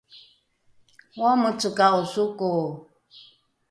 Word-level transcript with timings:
oameceka’o 1.21 2.01
soko? 2.13 2.49